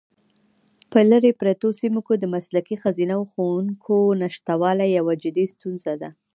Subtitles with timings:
[0.91, 6.09] په لیرې پرتو سیمو کې د مسلکي ښځینه ښوونکو نشتوالی یوه جدي ستونزه ده.